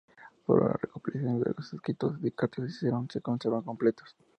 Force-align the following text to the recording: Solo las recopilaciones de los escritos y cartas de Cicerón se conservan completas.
Solo 0.47 0.67
las 0.67 0.81
recopilaciones 0.81 1.41
de 1.43 1.53
los 1.55 1.73
escritos 1.75 2.17
y 2.23 2.31
cartas 2.31 2.65
de 2.65 2.71
Cicerón 2.71 3.07
se 3.11 3.21
conservan 3.21 3.61
completas. 3.61 4.15